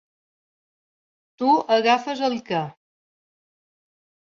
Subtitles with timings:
[1.43, 2.67] Tu agafes el què?